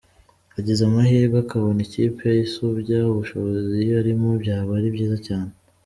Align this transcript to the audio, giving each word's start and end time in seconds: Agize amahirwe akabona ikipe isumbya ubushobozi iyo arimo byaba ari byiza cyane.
Agize 0.59 0.81
amahirwe 0.89 1.37
akabona 1.43 1.79
ikipe 1.87 2.27
isumbya 2.45 2.97
ubushobozi 3.11 3.73
iyo 3.83 3.93
arimo 4.01 4.29
byaba 4.41 4.71
ari 4.79 4.89
byiza 4.95 5.17
cyane. 5.27 5.51